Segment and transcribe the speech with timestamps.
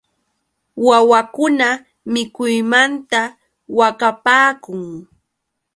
[0.87, 1.67] Wawakuna
[2.13, 3.21] mikuymanta
[3.77, 4.81] waqapaakun.